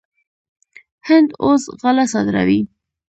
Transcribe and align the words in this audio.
هند 1.07 1.29
اوس 1.43 1.63
غله 1.81 2.05
صادروي. 2.13 2.61